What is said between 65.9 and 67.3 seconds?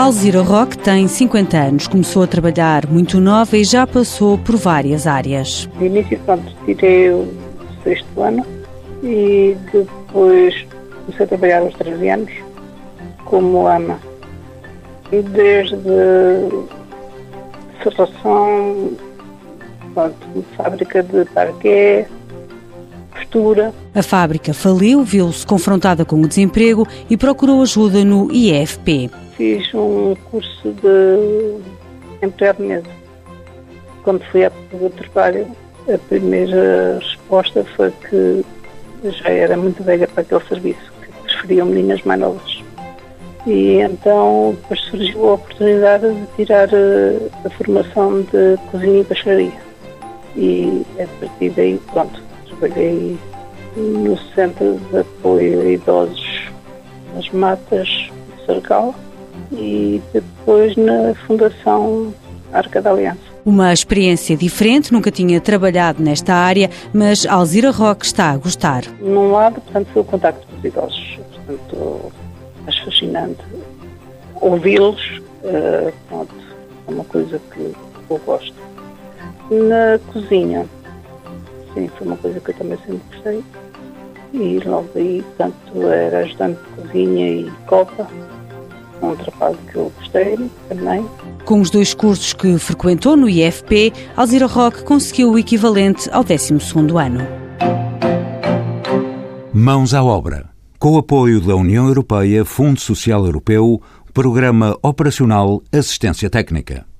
nesta área, mas